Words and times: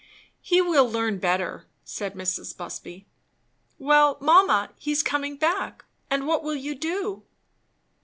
"He 0.41 0.63
will 0.63 0.89
learn 0.89 1.19
better," 1.19 1.67
said 1.83 2.15
Mrs. 2.15 2.57
Busby. 2.57 3.05
"Well, 3.77 4.17
mamma, 4.19 4.71
he's 4.79 5.03
coming 5.03 5.35
back; 5.37 5.85
and 6.09 6.25
what 6.25 6.41
will 6.43 6.55
you 6.55 6.73
do?" 6.73 7.21